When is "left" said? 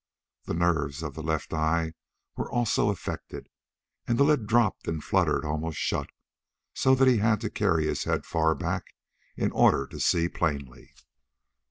1.21-1.53